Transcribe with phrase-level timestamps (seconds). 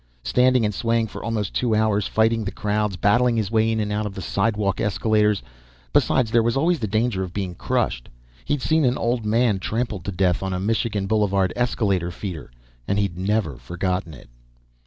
[0.23, 3.91] Standing and swaying for almost two hours, fighting the crowds, battling his way in and
[3.91, 5.43] out of the sidewalk escalators.
[5.93, 8.09] Besides, there was always the danger of being crushed.
[8.43, 12.49] He'd seen an old man trampled to death on a Michigan Boulevard escalator feeder,
[12.87, 14.31] and he'd never forgotten it.